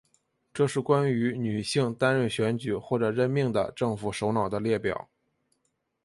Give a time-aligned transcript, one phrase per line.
[0.51, 5.07] 这是关于女性担任选举或者任命的政府首脑的列表。